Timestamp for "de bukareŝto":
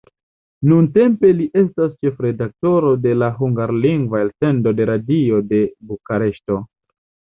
5.55-6.65